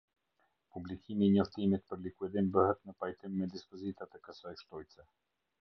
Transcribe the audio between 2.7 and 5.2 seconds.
në pajtim me Dispozitat e kësaj Shtojce.